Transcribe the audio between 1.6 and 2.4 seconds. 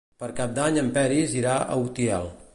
a Utiel.